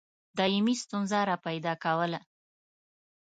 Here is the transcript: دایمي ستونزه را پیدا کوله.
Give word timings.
دایمي 0.37 0.75
ستونزه 0.83 1.19
را 1.29 1.37
پیدا 1.45 1.73
کوله. 1.83 2.19